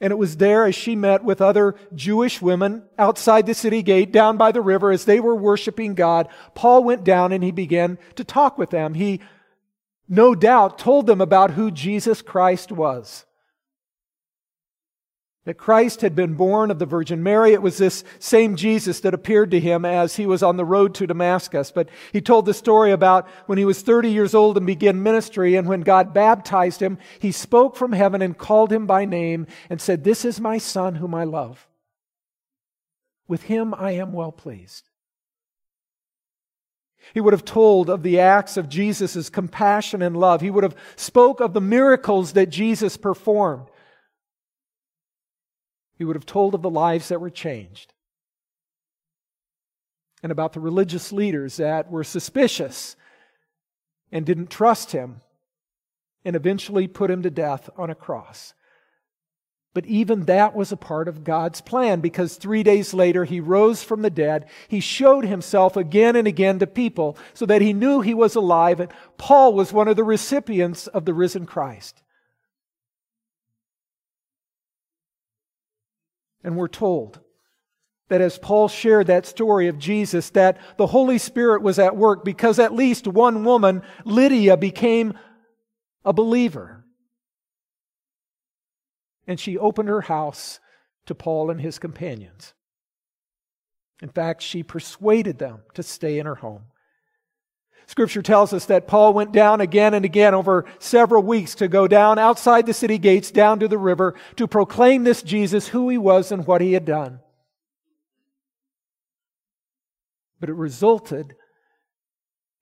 And 0.00 0.12
it 0.12 0.16
was 0.16 0.36
there 0.36 0.64
as 0.64 0.74
she 0.74 0.94
met 0.94 1.24
with 1.24 1.40
other 1.40 1.74
Jewish 1.94 2.40
women 2.40 2.84
outside 2.98 3.46
the 3.46 3.54
city 3.54 3.82
gate, 3.82 4.12
down 4.12 4.36
by 4.36 4.52
the 4.52 4.60
river, 4.60 4.92
as 4.92 5.04
they 5.04 5.18
were 5.18 5.34
worshiping 5.34 5.94
God. 5.94 6.28
Paul 6.54 6.84
went 6.84 7.02
down 7.02 7.32
and 7.32 7.42
he 7.42 7.50
began 7.50 7.98
to 8.14 8.22
talk 8.22 8.58
with 8.58 8.70
them. 8.70 8.94
He 8.94 9.20
no 10.08 10.34
doubt 10.34 10.78
told 10.78 11.06
them 11.06 11.20
about 11.20 11.52
who 11.52 11.70
Jesus 11.70 12.22
Christ 12.22 12.70
was 12.72 13.24
that 15.44 15.54
Christ 15.54 16.02
had 16.02 16.14
been 16.14 16.34
born 16.34 16.70
of 16.70 16.78
the 16.78 16.86
Virgin 16.86 17.22
Mary. 17.22 17.52
It 17.52 17.62
was 17.62 17.78
this 17.78 18.04
same 18.18 18.54
Jesus 18.56 19.00
that 19.00 19.14
appeared 19.14 19.50
to 19.52 19.60
him 19.60 19.84
as 19.84 20.16
he 20.16 20.26
was 20.26 20.42
on 20.42 20.56
the 20.56 20.64
road 20.64 20.94
to 20.96 21.06
Damascus. 21.06 21.70
But 21.70 21.88
he 22.12 22.20
told 22.20 22.44
the 22.44 22.52
story 22.52 22.92
about 22.92 23.26
when 23.46 23.56
he 23.56 23.64
was 23.64 23.80
30 23.80 24.10
years 24.10 24.34
old 24.34 24.58
and 24.58 24.66
began 24.66 25.02
ministry, 25.02 25.54
and 25.56 25.66
when 25.66 25.80
God 25.80 26.12
baptized 26.12 26.82
him, 26.82 26.98
he 27.18 27.32
spoke 27.32 27.76
from 27.76 27.92
heaven 27.92 28.20
and 28.20 28.36
called 28.36 28.72
him 28.72 28.86
by 28.86 29.04
name 29.04 29.46
and 29.70 29.80
said, 29.80 30.04
This 30.04 30.24
is 30.24 30.40
my 30.40 30.58
son 30.58 30.96
whom 30.96 31.14
I 31.14 31.24
love. 31.24 31.66
With 33.26 33.44
him 33.44 33.74
I 33.74 33.92
am 33.92 34.12
well 34.12 34.32
pleased. 34.32 34.88
He 37.14 37.20
would 37.20 37.32
have 37.32 37.44
told 37.44 37.88
of 37.88 38.02
the 38.02 38.20
acts 38.20 38.56
of 38.56 38.68
Jesus' 38.68 39.30
compassion 39.30 40.02
and 40.02 40.16
love. 40.16 40.40
He 40.40 40.50
would 40.50 40.64
have 40.64 40.76
spoke 40.96 41.40
of 41.40 41.54
the 41.54 41.60
miracles 41.60 42.32
that 42.32 42.50
Jesus 42.50 42.96
performed. 42.96 43.68
He 45.98 46.04
would 46.04 46.16
have 46.16 46.26
told 46.26 46.54
of 46.54 46.62
the 46.62 46.70
lives 46.70 47.08
that 47.08 47.20
were 47.20 47.28
changed 47.28 47.92
and 50.22 50.30
about 50.32 50.52
the 50.52 50.60
religious 50.60 51.12
leaders 51.12 51.56
that 51.56 51.90
were 51.90 52.04
suspicious 52.04 52.94
and 54.12 54.24
didn't 54.24 54.48
trust 54.48 54.92
him 54.92 55.20
and 56.24 56.36
eventually 56.36 56.86
put 56.86 57.10
him 57.10 57.22
to 57.22 57.30
death 57.30 57.68
on 57.76 57.90
a 57.90 57.96
cross. 57.96 58.54
But 59.74 59.86
even 59.86 60.24
that 60.24 60.54
was 60.54 60.72
a 60.72 60.76
part 60.76 61.08
of 61.08 61.24
God's 61.24 61.60
plan 61.60 62.00
because 62.00 62.36
three 62.36 62.62
days 62.62 62.94
later 62.94 63.24
he 63.24 63.40
rose 63.40 63.82
from 63.82 64.02
the 64.02 64.10
dead. 64.10 64.46
He 64.68 64.80
showed 64.80 65.24
himself 65.24 65.76
again 65.76 66.16
and 66.16 66.26
again 66.26 66.58
to 66.60 66.66
people 66.66 67.16
so 67.34 67.44
that 67.46 67.62
he 67.62 67.72
knew 67.72 68.00
he 68.00 68.14
was 68.14 68.34
alive. 68.34 68.80
And 68.80 68.92
Paul 69.18 69.52
was 69.52 69.72
one 69.72 69.88
of 69.88 69.96
the 69.96 70.04
recipients 70.04 70.86
of 70.86 71.04
the 71.04 71.14
risen 71.14 71.44
Christ. 71.44 72.02
And 76.42 76.56
we're 76.56 76.68
told 76.68 77.20
that 78.08 78.20
as 78.20 78.38
Paul 78.38 78.68
shared 78.68 79.08
that 79.08 79.26
story 79.26 79.68
of 79.68 79.78
Jesus, 79.78 80.30
that 80.30 80.58
the 80.78 80.86
Holy 80.86 81.18
Spirit 81.18 81.62
was 81.62 81.78
at 81.78 81.96
work 81.96 82.24
because 82.24 82.58
at 82.58 82.74
least 82.74 83.06
one 83.06 83.44
woman, 83.44 83.82
Lydia, 84.04 84.56
became 84.56 85.18
a 86.04 86.12
believer. 86.12 86.84
And 89.26 89.38
she 89.38 89.58
opened 89.58 89.90
her 89.90 90.00
house 90.02 90.58
to 91.06 91.14
Paul 91.14 91.50
and 91.50 91.60
his 91.60 91.78
companions. 91.78 92.54
In 94.00 94.08
fact, 94.08 94.42
she 94.42 94.62
persuaded 94.62 95.38
them 95.38 95.60
to 95.74 95.82
stay 95.82 96.18
in 96.18 96.26
her 96.26 96.36
home. 96.36 96.64
Scripture 97.88 98.20
tells 98.20 98.52
us 98.52 98.66
that 98.66 98.86
Paul 98.86 99.14
went 99.14 99.32
down 99.32 99.62
again 99.62 99.94
and 99.94 100.04
again 100.04 100.34
over 100.34 100.66
several 100.78 101.22
weeks 101.22 101.54
to 101.54 101.68
go 101.68 101.88
down 101.88 102.18
outside 102.18 102.66
the 102.66 102.74
city 102.74 102.98
gates, 102.98 103.30
down 103.30 103.60
to 103.60 103.66
the 103.66 103.78
river, 103.78 104.14
to 104.36 104.46
proclaim 104.46 105.04
this 105.04 105.22
Jesus, 105.22 105.68
who 105.68 105.88
he 105.88 105.96
was 105.96 106.30
and 106.30 106.46
what 106.46 106.60
he 106.60 106.74
had 106.74 106.84
done. 106.84 107.20
But 110.38 110.50
it 110.50 110.54
resulted 110.54 111.34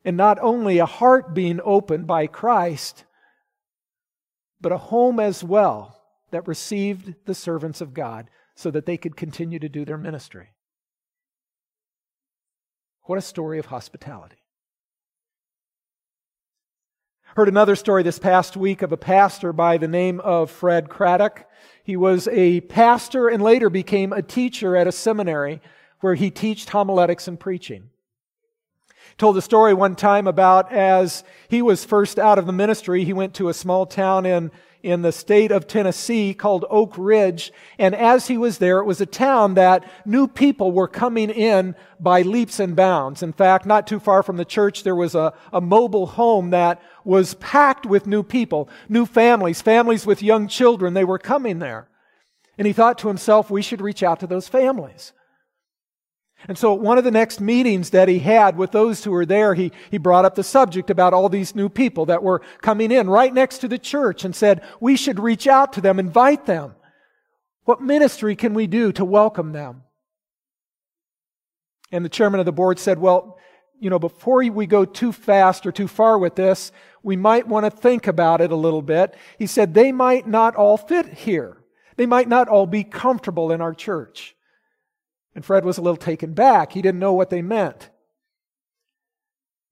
in 0.04 0.14
not 0.14 0.38
only 0.40 0.78
a 0.78 0.87
heart 0.87 1.35
being 1.35 1.59
opened 1.64 2.06
by 2.06 2.28
Christ, 2.28 3.04
but 4.61 4.71
a 4.71 4.78
home 4.78 5.18
as 5.18 5.42
well 5.42 6.00
that 6.30 6.47
received 6.47 7.14
the 7.25 7.35
servants 7.35 7.80
of 7.80 7.95
God 7.95 8.30
so 8.54 8.71
that 8.71 8.87
they 8.87 8.97
could 8.97 9.16
continue 9.16 9.59
to 9.59 9.68
do 9.68 9.85
their 9.85 9.99
ministry. 9.99 10.50
What 13.02 13.18
a 13.18 13.23
story 13.23 13.59
of 13.59 13.66
hospitality. 13.66 14.37
Heard 17.37 17.49
another 17.49 17.76
story 17.76 18.02
this 18.02 18.19
past 18.19 18.57
week 18.57 18.81
of 18.81 18.93
a 18.93 18.97
pastor 18.97 19.52
by 19.52 19.76
the 19.76 19.87
name 19.87 20.21
of 20.21 20.50
Fred 20.50 20.88
Craddock. 20.88 21.45
He 21.85 21.95
was 21.95 22.28
a 22.28 22.62
pastor 22.62 23.28
and 23.28 23.43
later 23.43 23.69
became 23.69 24.14
a 24.14 24.23
teacher 24.23 24.75
at 24.75 24.87
a 24.87 24.93
seminary 24.93 25.61
where 26.00 26.14
he 26.14 26.31
taught 26.31 26.71
homiletics 26.71 27.28
and 27.28 27.38
preaching. 27.38 27.90
Told 29.19 29.37
a 29.37 29.43
story 29.43 29.75
one 29.75 29.97
time 29.97 30.26
about 30.26 30.73
as 30.73 31.25
he 31.49 31.61
was 31.61 31.85
first 31.85 32.19
out 32.19 32.38
of 32.38 32.47
the 32.47 32.55
ministry, 32.55 33.05
he 33.05 33.12
went 33.12 33.35
to 33.35 33.50
a 33.50 33.55
small 33.55 33.85
town 33.85 34.25
in 34.25 34.50
in 34.83 35.02
the 35.02 35.12
state 35.12 35.50
of 35.50 35.66
Tennessee 35.66 36.35
called 36.35 36.64
Oak 36.71 36.95
Ridge. 36.97 37.52
And 37.78 37.95
as 37.95 38.28
he 38.28 38.37
was 38.37 38.59
there, 38.59 38.78
it 38.78 38.85
was 38.85 39.00
a 39.00 39.06
town 39.06 39.54
that 39.54 39.85
new 40.04 40.28
people 40.28 40.73
were 40.73 40.88
coming 40.88 41.30
in 41.30 41.75
by 41.99 42.23
leaps 42.23 42.61
and 42.61 42.76
bounds. 42.76 43.23
In 43.23 43.33
fact, 43.33 43.66
not 43.66 43.87
too 43.87 44.00
far 44.00 44.23
from 44.23 44.37
the 44.37 44.45
church, 44.45 44.83
there 44.83 44.95
was 44.95 45.14
a, 45.14 45.33
a 45.52 45.61
mobile 45.61 46.06
home 46.06 46.50
that 46.50 46.80
was 47.04 47.35
packed 47.35 47.87
with 47.87 48.06
new 48.06 48.23
people, 48.23 48.68
new 48.88 49.06
families, 49.06 49.62
families 49.62 50.06
with 50.06 50.23
young 50.23 50.49
children. 50.49 50.95
They 50.95 51.04
were 51.04 51.18
coming 51.18 51.59
there. 51.59 51.88
And 52.59 52.66
he 52.66 52.73
thought 52.73 52.99
to 52.99 53.09
himself, 53.09 53.50
we 53.50 53.62
should 53.62 53.80
reach 53.80 54.02
out 54.02 54.21
to 54.21 54.26
those 54.26 54.49
families. 54.49 55.12
And 56.49 56.57
so, 56.57 56.75
at 56.75 56.81
one 56.81 56.99
of 56.99 57.05
the 57.05 57.11
next 57.11 57.40
meetings 57.40 57.90
that 57.90 58.09
he 58.09 58.19
had 58.19 58.57
with 58.57 58.71
those 58.71 59.02
who 59.02 59.11
were 59.11 59.26
there, 59.26 59.55
he, 59.55 59.73
he 59.90 59.99
brought 59.99 60.25
up 60.25 60.35
the 60.35 60.45
subject 60.45 60.90
about 60.90 61.14
all 61.14 61.28
these 61.28 61.55
new 61.55 61.69
people 61.69 62.07
that 62.07 62.23
were 62.23 62.43
coming 62.61 62.93
in 62.93 63.09
right 63.09 63.33
next 63.33 63.59
to 63.59 63.69
the 63.69 63.78
church 63.78 64.25
and 64.25 64.37
said, 64.37 64.62
We 64.78 64.97
should 64.97 65.19
reach 65.19 65.47
out 65.47 65.73
to 65.73 65.81
them, 65.81 65.99
invite 65.99 66.47
them. 66.47 66.75
What 67.64 67.81
ministry 67.81 68.37
can 68.37 68.55
we 68.55 68.66
do 68.66 68.93
to 68.93 69.05
welcome 69.05 69.52
them? 69.52 69.83
And 71.90 72.05
the 72.05 72.11
chairman 72.11 72.38
of 72.38 72.47
the 72.47 72.52
board 72.52 72.78
said, 72.78 72.99
Well, 72.99 73.38
you 73.81 73.90
know, 73.90 73.99
before 73.99 74.45
we 74.50 74.66
go 74.66 74.85
too 74.85 75.12
fast 75.12 75.66
or 75.66 75.73
too 75.73 75.88
far 75.88 76.19
with 76.19 76.35
this, 76.35 76.71
we 77.02 77.16
might 77.16 77.49
want 77.49 77.64
to 77.64 77.71
think 77.71 78.07
about 78.07 78.40
it 78.40 78.52
a 78.52 78.57
little 78.57 78.83
bit. 78.83 79.14
He 79.38 79.47
said, 79.47 79.73
They 79.73 79.90
might 79.90 80.28
not 80.28 80.55
all 80.55 80.76
fit 80.76 81.07
here, 81.14 81.57
they 81.97 82.07
might 82.07 82.28
not 82.28 82.47
all 82.47 82.66
be 82.66 82.85
comfortable 82.85 83.50
in 83.50 83.62
our 83.62 83.75
church. 83.75 84.36
And 85.37 85.45
Fred 85.45 85.66
was 85.66 85.76
a 85.76 85.83
little 85.83 85.99
taken 85.99 86.33
back. 86.33 86.73
He 86.73 86.81
didn't 86.81 86.99
know 86.99 87.12
what 87.12 87.28
they 87.28 87.43
meant. 87.43 87.90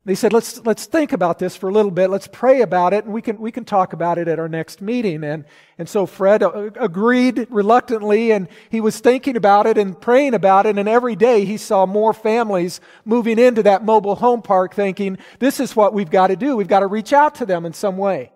They 0.04 0.14
said, 0.14 0.34
let's, 0.34 0.60
let's 0.66 0.84
think 0.84 1.14
about 1.14 1.38
this 1.38 1.56
for 1.56 1.70
a 1.70 1.72
little 1.72 1.90
bit. 1.90 2.10
Let's 2.10 2.28
pray 2.30 2.60
about 2.60 2.92
it, 2.92 3.06
and 3.06 3.14
we 3.14 3.22
can, 3.22 3.38
we 3.38 3.50
can 3.50 3.64
talk 3.64 3.94
about 3.94 4.18
it 4.18 4.28
at 4.28 4.38
our 4.38 4.50
next 4.50 4.82
meeting. 4.82 5.24
And, 5.24 5.46
and 5.78 5.88
so 5.88 6.04
Fred 6.04 6.42
uh, 6.42 6.68
agreed 6.78 7.46
reluctantly, 7.48 8.30
and 8.30 8.48
he 8.68 8.82
was 8.82 9.00
thinking 9.00 9.38
about 9.38 9.64
it 9.64 9.78
and 9.78 9.98
praying 9.98 10.34
about 10.34 10.66
it. 10.66 10.76
And 10.76 10.86
every 10.86 11.16
day 11.16 11.46
he 11.46 11.56
saw 11.56 11.86
more 11.86 12.12
families 12.12 12.82
moving 13.06 13.38
into 13.38 13.62
that 13.62 13.86
mobile 13.86 14.16
home 14.16 14.42
park 14.42 14.74
thinking, 14.74 15.16
this 15.38 15.58
is 15.58 15.74
what 15.74 15.94
we've 15.94 16.10
got 16.10 16.26
to 16.26 16.36
do. 16.36 16.58
We've 16.58 16.68
got 16.68 16.80
to 16.80 16.86
reach 16.86 17.14
out 17.14 17.36
to 17.36 17.46
them 17.46 17.64
in 17.64 17.72
some 17.72 17.96
way. 17.96 18.32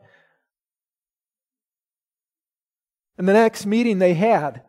And 3.18 3.28
the 3.28 3.34
next 3.34 3.66
meeting 3.66 3.98
they 3.98 4.14
had, 4.14 4.62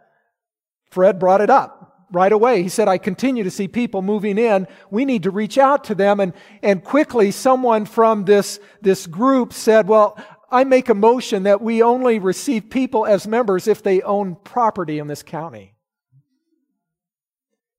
Fred 0.89 1.19
brought 1.19 1.39
it 1.39 1.49
up 1.49 1.78
right 2.11 2.31
away. 2.31 2.63
He 2.63 2.69
said, 2.69 2.87
I 2.87 2.97
continue 2.97 3.43
to 3.43 3.51
see 3.51 3.67
people 3.67 4.01
moving 4.01 4.37
in. 4.37 4.67
We 4.89 5.05
need 5.05 5.23
to 5.23 5.31
reach 5.31 5.57
out 5.57 5.83
to 5.85 5.95
them. 5.95 6.19
And, 6.19 6.33
and 6.63 6.83
quickly, 6.83 7.31
someone 7.31 7.85
from 7.85 8.25
this, 8.25 8.59
this 8.81 9.07
group 9.07 9.53
said, 9.53 9.87
Well, 9.87 10.17
I 10.51 10.63
make 10.63 10.89
a 10.89 10.95
motion 10.95 11.43
that 11.43 11.61
we 11.61 11.83
only 11.83 12.19
receive 12.19 12.69
people 12.69 13.05
as 13.05 13.27
members 13.27 13.67
if 13.67 13.83
they 13.83 14.01
own 14.01 14.35
property 14.35 14.99
in 14.99 15.07
this 15.07 15.23
county. 15.23 15.75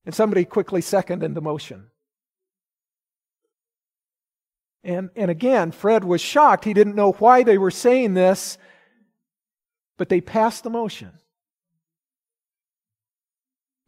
And 0.04 0.14
somebody 0.14 0.44
quickly 0.44 0.80
seconded 0.80 1.34
the 1.34 1.40
motion. 1.40 1.90
And, 4.82 5.10
and 5.14 5.30
again, 5.30 5.72
Fred 5.72 6.04
was 6.04 6.20
shocked. 6.20 6.64
He 6.64 6.72
didn't 6.72 6.94
know 6.94 7.12
why 7.12 7.42
they 7.42 7.58
were 7.58 7.70
saying 7.70 8.14
this, 8.14 8.56
but 9.98 10.08
they 10.08 10.20
passed 10.20 10.64
the 10.64 10.70
motion. 10.70 11.12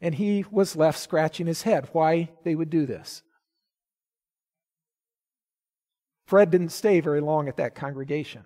And 0.02 0.16
he 0.16 0.44
was 0.50 0.75
left 0.75 0.99
scratching 0.99 1.47
his 1.47 1.62
head 1.62 1.88
why 1.92 2.28
they 2.44 2.56
would 2.56 2.68
do 2.68 2.85
this. 2.85 3.23
Fred 6.26 6.50
didn't 6.50 6.71
stay 6.71 7.00
very 7.00 7.21
long 7.21 7.49
at 7.49 7.59
that 7.59 7.76
congregation. 7.76 8.44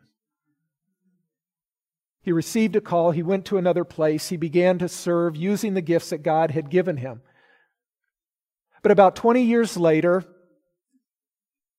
He 2.21 2.33
received 2.33 2.77
a 2.77 2.81
call. 2.81 3.13
He 3.13 3.23
went 3.23 3.47
to 3.47 3.57
another 3.57 3.85
place. 3.85 4.29
He 4.29 4.37
began 4.37 4.79
to 4.79 4.89
serve 4.89 5.37
using 5.37 5.75
the 5.75 5.81
gifts 5.81 6.11
that 6.11 6.23
God 6.23 6.51
had 6.51 6.69
given 6.69 6.99
him. 6.99 7.23
But 8.83 8.93
about 8.93 9.17
20 9.17 9.43
years 9.43 9.77
later, 9.77 10.25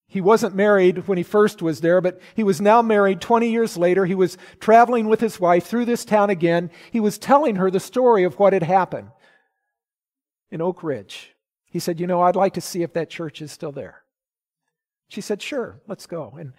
he 0.08 0.22
wasn't 0.22 0.56
married 0.56 1.08
when 1.08 1.18
he 1.18 1.24
first 1.24 1.62
was 1.62 1.82
there, 1.82 2.00
but 2.00 2.20
he 2.34 2.44
was 2.44 2.62
now 2.62 2.82
married 2.82 3.20
20 3.20 3.52
years 3.52 3.78
later. 3.78 4.06
He 4.06 4.16
was 4.16 4.38
traveling 4.60 5.08
with 5.08 5.20
his 5.20 5.40
wife 5.40 5.68
through 5.68 5.86
this 5.86 6.06
town 6.06 6.30
again. 6.30 6.72
He 6.92 7.02
was 7.02 7.18
telling 7.18 7.58
her 7.58 7.70
the 7.70 7.82
story 7.82 8.24
of 8.24 8.40
what 8.40 8.54
had 8.54 8.64
happened 8.64 9.10
in 10.52 10.62
Oak 10.62 10.84
Ridge. 10.84 11.34
He 11.66 11.80
said, 11.80 12.00
You 12.00 12.08
know, 12.08 12.22
I'd 12.22 12.36
like 12.36 12.54
to 12.54 12.62
see 12.62 12.84
if 12.84 12.94
that 12.94 13.10
church 13.10 13.42
is 13.42 13.52
still 13.52 13.72
there. 13.72 14.04
She 15.10 15.22
said, 15.22 15.42
Sure, 15.42 15.82
let's 15.88 16.06
go. 16.06 16.36
And 16.40 16.54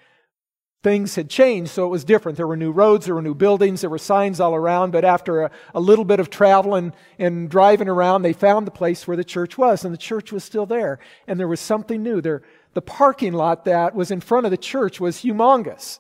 things 0.83 1.16
had 1.16 1.28
changed, 1.28 1.71
so 1.71 1.85
it 1.87 1.90
was 1.90 2.04
different. 2.04 2.37
There 2.37 2.47
were 2.47 2.57
new 2.57 2.71
roads, 2.71 3.07
there 3.07 3.14
were 3.14 3.23
new 3.23 3.35
buildings, 3.35 3.80
there 3.80 3.90
were 3.90 3.99
signs 3.99 4.38
all 4.38 4.54
around, 4.54 4.92
but 4.92 5.04
after 5.04 5.42
a, 5.42 5.50
a 5.75 5.80
little 5.80 6.04
bit 6.04 6.21
of 6.21 6.30
travel 6.30 6.75
and, 6.76 6.95
and 7.18 7.50
driving 7.50 7.88
around, 7.88 8.23
they 8.23 8.33
found 8.33 8.66
the 8.66 8.71
place 8.71 9.07
where 9.07 9.16
the 9.16 9.25
church 9.25 9.59
was, 9.59 9.85
and 9.85 9.92
the 9.92 9.99
church 9.99 10.30
was 10.30 10.45
still 10.45 10.66
there. 10.66 11.00
And 11.26 11.38
there 11.38 11.49
was 11.49 11.61
something 11.61 12.02
new. 12.02 12.21
There, 12.21 12.42
the 12.75 12.83
parking 12.83 13.33
lot 13.33 13.64
that 13.64 13.95
was 13.95 14.11
in 14.11 14.21
front 14.21 14.47
of 14.47 14.50
the 14.50 14.57
church 14.57 15.00
was 15.00 15.18
humongous. 15.18 15.99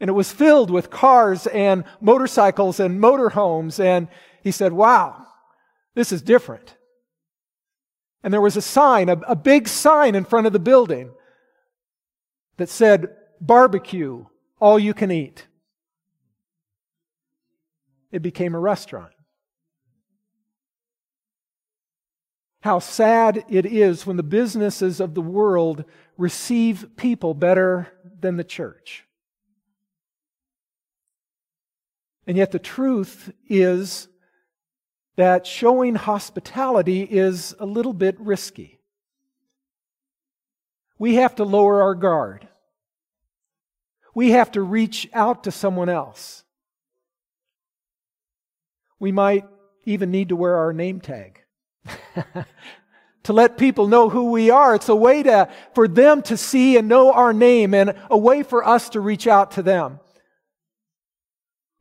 And 0.00 0.08
it 0.08 0.12
was 0.12 0.30
filled 0.30 0.70
with 0.70 0.90
cars 0.90 1.48
and 1.48 1.82
motorcycles 2.00 2.78
and 2.78 3.00
motorhomes. 3.00 3.82
And 3.82 4.06
he 4.44 4.52
said, 4.52 4.72
Wow, 4.72 5.26
this 5.96 6.12
is 6.12 6.22
different. 6.22 6.76
And 8.22 8.32
there 8.32 8.40
was 8.40 8.56
a 8.56 8.62
sign, 8.62 9.08
a, 9.08 9.20
a 9.28 9.36
big 9.36 9.68
sign 9.68 10.14
in 10.14 10.24
front 10.24 10.46
of 10.46 10.52
the 10.52 10.58
building 10.58 11.10
that 12.56 12.68
said, 12.68 13.08
Barbecue, 13.40 14.24
all 14.60 14.78
you 14.78 14.94
can 14.94 15.10
eat. 15.10 15.46
It 18.10 18.22
became 18.22 18.54
a 18.54 18.60
restaurant. 18.60 19.12
How 22.62 22.80
sad 22.80 23.44
it 23.48 23.64
is 23.64 24.04
when 24.04 24.16
the 24.16 24.22
businesses 24.22 24.98
of 24.98 25.14
the 25.14 25.22
world 25.22 25.84
receive 26.16 26.96
people 26.96 27.32
better 27.34 27.88
than 28.20 28.36
the 28.36 28.44
church. 28.44 29.04
And 32.26 32.36
yet, 32.36 32.50
the 32.50 32.58
truth 32.58 33.32
is 33.48 34.08
that 35.18 35.48
showing 35.48 35.96
hospitality 35.96 37.02
is 37.02 37.52
a 37.58 37.66
little 37.66 37.92
bit 37.92 38.14
risky. 38.20 38.78
We 40.96 41.16
have 41.16 41.34
to 41.36 41.44
lower 41.44 41.82
our 41.82 41.96
guard. 41.96 42.46
We 44.14 44.30
have 44.30 44.52
to 44.52 44.62
reach 44.62 45.08
out 45.12 45.42
to 45.44 45.50
someone 45.50 45.88
else. 45.88 46.44
We 49.00 49.10
might 49.10 49.44
even 49.84 50.12
need 50.12 50.28
to 50.28 50.36
wear 50.36 50.56
our 50.56 50.72
name 50.72 51.00
tag 51.00 51.42
to 53.24 53.32
let 53.32 53.58
people 53.58 53.88
know 53.88 54.08
who 54.08 54.30
we 54.30 54.50
are. 54.50 54.76
It's 54.76 54.88
a 54.88 54.94
way 54.94 55.24
to, 55.24 55.48
for 55.74 55.88
them 55.88 56.22
to 56.22 56.36
see 56.36 56.76
and 56.76 56.86
know 56.86 57.12
our 57.12 57.32
name 57.32 57.74
and 57.74 57.96
a 58.08 58.16
way 58.16 58.44
for 58.44 58.64
us 58.64 58.90
to 58.90 59.00
reach 59.00 59.26
out 59.26 59.50
to 59.52 59.64
them. 59.64 59.98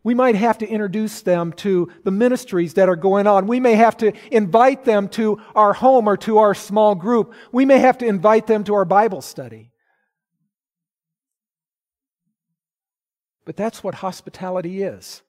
We 0.08 0.14
might 0.14 0.36
have 0.36 0.60
to 0.60 0.66
introduce 0.66 1.22
them 1.22 1.52
to 1.58 1.92
the 2.06 2.12
ministries 2.12 2.76
that 2.76 2.88
are 2.88 2.96
going 2.96 3.28
on. 3.28 3.46
We 3.46 3.60
may 3.60 3.76
have 3.76 3.98
to 3.98 4.14
invite 4.32 4.86
them 4.86 5.10
to 5.10 5.42
our 5.54 5.74
home 5.74 6.08
or 6.08 6.16
to 6.20 6.38
our 6.38 6.56
small 6.56 6.96
group. 6.96 7.34
We 7.52 7.66
may 7.66 7.80
have 7.80 7.98
to 7.98 8.06
invite 8.06 8.48
them 8.48 8.64
to 8.64 8.76
our 8.76 8.86
Bible 8.86 9.22
study. 9.22 9.74
But 13.44 13.58
that's 13.58 13.84
what 13.84 13.96
hospitality 13.96 14.82
is. 14.82 15.24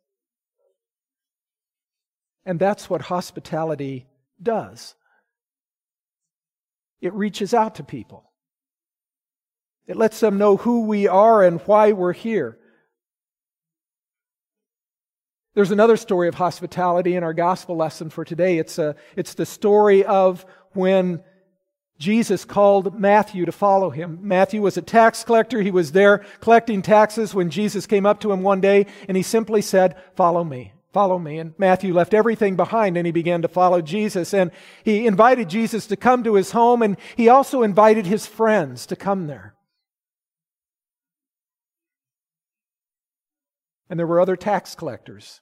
And 2.47 2.61
that's 2.61 2.89
what 2.89 3.01
hospitality 3.01 4.07
does. 4.41 4.95
It 7.01 7.13
reaches 7.15 7.53
out 7.53 7.75
to 7.75 7.83
people. 7.83 8.31
It 9.89 9.97
lets 9.97 10.21
them 10.21 10.39
know 10.39 10.57
who 10.57 10.83
we 10.83 11.09
are 11.09 11.43
and 11.43 11.61
why 11.63 11.91
we're 11.91 12.13
here. 12.13 12.61
There's 15.59 15.73
another 15.73 15.97
story 15.97 16.29
of 16.29 16.37
hospitality 16.37 17.17
in 17.17 17.25
our 17.25 17.35
gospel 17.35 17.77
lesson 17.77 18.11
for 18.11 18.25
today. 18.25 18.59
It's, 18.59 18.79
a, 18.79 18.95
it's 19.17 19.35
the 19.35 19.45
story 19.45 20.05
of 20.05 20.47
when 20.71 21.25
Jesus 21.99 22.45
called 22.45 22.97
Matthew 22.97 23.45
to 23.45 23.51
follow 23.51 23.91
him. 23.91 24.21
Matthew 24.23 24.63
was 24.63 24.77
a 24.77 24.83
tax 24.83 25.25
collector. 25.25 25.61
He 25.61 25.73
was 25.73 25.91
there 25.91 26.25
collecting 26.39 26.81
taxes 26.81 27.35
when 27.35 27.51
Jesus 27.51 27.87
came 27.87 28.07
up 28.07 28.21
to 28.21 28.31
him 28.31 28.43
one 28.43 28.61
day 28.61 28.87
and 29.09 29.17
he 29.17 29.23
simply 29.25 29.61
said, 29.61 29.97
Follow 30.15 30.45
me. 30.45 30.75
Follow 30.93 31.19
me. 31.19 31.41
And 31.41 31.55
Matthew 31.59 31.93
left 31.93 32.15
everything 32.15 32.55
behind 32.55 32.97
and 32.97 33.05
he 33.05 33.11
began 33.11 33.43
to 33.43 33.49
follow 33.49 33.83
Jesus. 33.83 34.33
And 34.33 34.53
he 34.85 35.09
invited 35.09 35.51
Jesus 35.51 35.89
to 35.89 35.97
come 35.97 36.23
to 36.23 36.35
his 36.35 36.53
home 36.53 36.83
and 36.83 36.97
he 37.17 37.29
also 37.29 37.65
invited 37.65 38.07
his 38.07 38.29
friends 38.29 38.87
to 38.87 38.95
come 38.95 39.27
there. 39.27 39.57
And 43.91 43.99
there 43.99 44.07
were 44.07 44.21
other 44.21 44.37
tax 44.37 44.77
collectors 44.77 45.41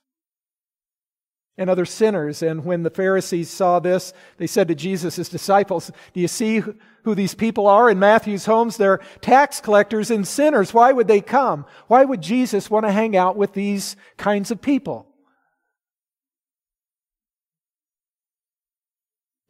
and 1.58 1.70
other 1.70 1.84
sinners. 1.84 2.42
And 2.42 2.64
when 2.64 2.82
the 2.82 2.90
Pharisees 2.90 3.50
saw 3.50 3.78
this, 3.78 4.12
they 4.36 4.46
said 4.46 4.68
to 4.68 4.74
Jesus, 4.74 5.16
his 5.16 5.28
disciples, 5.28 5.90
Do 6.12 6.20
you 6.20 6.28
see 6.28 6.62
who 7.04 7.14
these 7.14 7.34
people 7.34 7.66
are 7.66 7.90
in 7.90 7.98
Matthew's 7.98 8.46
homes? 8.46 8.76
They're 8.76 9.00
tax 9.20 9.60
collectors 9.60 10.10
and 10.10 10.26
sinners. 10.26 10.74
Why 10.74 10.92
would 10.92 11.08
they 11.08 11.20
come? 11.20 11.64
Why 11.86 12.04
would 12.04 12.20
Jesus 12.20 12.70
want 12.70 12.86
to 12.86 12.92
hang 12.92 13.16
out 13.16 13.36
with 13.36 13.54
these 13.54 13.96
kinds 14.16 14.50
of 14.50 14.60
people? 14.60 15.06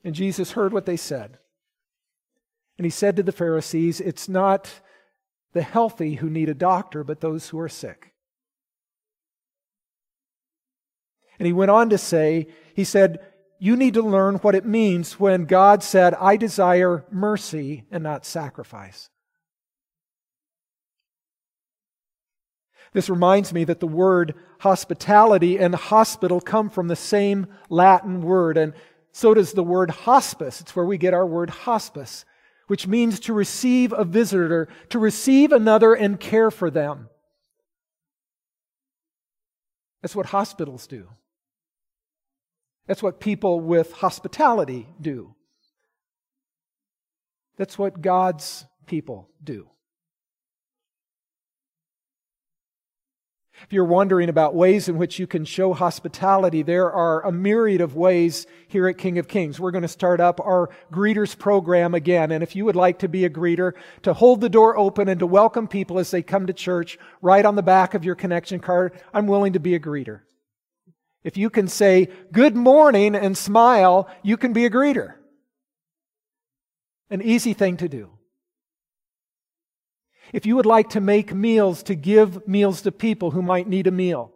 And 0.05 0.15
Jesus 0.15 0.53
heard 0.53 0.73
what 0.73 0.87
they 0.87 0.97
said. 0.97 1.39
And 2.79 2.85
he 2.85 2.91
said 2.91 3.17
to 3.17 3.23
the 3.25 3.33
Pharisees, 3.33 4.01
It's 4.01 4.29
not 4.29 4.81
the 5.53 5.63
healthy 5.63 6.17
who 6.17 6.31
need 6.31 6.49
a 6.49 6.55
doctor, 6.55 7.03
but 7.03 7.21
those 7.21 7.49
who 7.49 7.59
are 7.59 7.69
sick. 7.69 8.13
And 11.39 11.47
he 11.47 11.53
went 11.53 11.71
on 11.71 11.91
to 11.91 11.99
say, 11.99 12.47
He 12.75 12.85
said, 12.85 13.21
You 13.59 13.77
need 13.77 13.95
to 13.95 14.03
learn 14.03 14.37
what 14.37 14.55
it 14.55 14.65
means 14.65 15.21
when 15.21 15.45
God 15.45 15.83
said, 15.83 16.15
I 16.15 16.37
desire 16.37 17.05
mercy 17.11 17.85
and 17.91 18.03
not 18.03 18.25
sacrifice. 18.25 19.11
This 22.93 23.11
reminds 23.11 23.53
me 23.53 23.65
that 23.65 23.81
the 23.81 23.87
word 23.87 24.35
hospitality 24.61 25.59
and 25.59 25.75
hospital 25.75 26.41
come 26.41 26.71
from 26.71 26.89
the 26.89 26.97
same 26.97 27.47
Latin 27.69 28.23
word. 28.23 28.57
And 28.57 28.73
so 29.13 29.35
does 29.35 29.53
the 29.53 29.63
word 29.63 29.91
hospice. 29.91 30.63
It's 30.63 30.75
where 30.75 30.87
we 30.87 30.97
get 30.97 31.13
our 31.13 31.27
word 31.27 31.51
hospice, 31.51 32.25
which 32.69 32.87
means 32.87 33.21
to 33.21 33.35
receive 33.35 33.93
a 33.93 34.05
visitor, 34.05 34.69
to 34.91 34.99
receive 34.99 35.53
another 35.53 35.93
and 35.93 36.19
care 36.19 36.51
for 36.51 36.71
them. 36.71 37.11
That's 40.01 40.17
what 40.17 40.27
hospitals 40.27 40.87
do. 40.87 41.09
That's 42.87 43.03
what 43.03 43.21
people 43.21 43.61
with 43.61 43.93
hospitality 43.93 44.87
do. 45.01 45.35
That's 47.57 47.79
what 47.79 48.01
God's 48.01 48.67
people 48.87 49.29
do. 49.43 49.69
If 53.63 53.73
you're 53.73 53.87
wondering 53.87 54.29
about 54.29 54.55
ways 54.55 54.87
in 54.87 54.99
which 54.99 55.19
you 55.19 55.27
can 55.27 55.47
show 55.47 55.73
hospitality, 55.73 56.63
there 56.63 56.93
are 56.93 57.25
a 57.25 57.33
myriad 57.33 57.81
of 57.81 57.97
ways 57.97 58.47
here 58.69 58.87
at 58.87 58.99
King 58.99 59.19
of 59.19 59.29
Kings. 59.29 59.59
We're 59.59 59.71
going 59.71 59.81
to 59.81 59.89
start 59.89 60.21
up 60.21 60.41
our 60.41 60.69
greeters 60.93 61.37
program 61.37 61.95
again. 61.95 62.33
And 62.33 62.43
if 62.43 62.55
you 62.55 62.67
would 62.67 62.77
like 62.77 62.99
to 62.99 63.09
be 63.09 63.25
a 63.25 63.31
greeter, 63.31 63.73
to 64.03 64.13
hold 64.13 64.43
the 64.43 64.51
door 64.51 64.77
open 64.77 65.09
and 65.09 65.19
to 65.21 65.27
welcome 65.27 65.69
people 65.69 65.99
as 65.99 66.11
they 66.11 66.23
come 66.23 66.47
to 66.47 66.53
church, 66.53 66.99
right 67.23 67.47
on 67.47 67.57
the 67.57 67.63
back 67.63 67.95
of 67.95 68.05
your 68.05 68.15
connection 68.15 68.61
card, 68.61 68.93
I'm 69.15 69.27
willing 69.27 69.55
to 69.55 69.61
be 69.61 69.75
a 69.75 69.81
greeter. 69.81 70.21
If 71.27 71.37
you 71.37 71.51
can 71.51 71.67
say 71.67 72.09
good 72.31 72.55
morning 72.55 73.17
and 73.17 73.37
smile, 73.37 74.09
you 74.23 74.37
can 74.37 74.53
be 74.53 74.65
a 74.65 74.71
greeter. 74.71 75.15
An 77.11 77.21
easy 77.21 77.53
thing 77.53 77.79
to 77.79 77.89
do. 77.89 78.11
If 80.33 80.47
you 80.47 80.55
would 80.55 80.67
like 80.67 80.91
to 80.91 81.01
make 81.01 81.35
meals 81.35 81.83
to 81.83 81.97
give 81.97 82.47
meals 82.47 82.83
to 82.83 82.93
people 82.93 83.33
who 83.33 83.43
might 83.43 83.67
need 83.67 83.89
a 83.89 83.91
meal, 83.91 84.35